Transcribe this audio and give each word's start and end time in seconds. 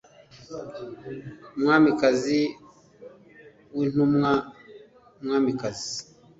“mwamikazi 1.59 2.39
w’intumwa, 3.75 4.31
mwamikazi 5.23 5.93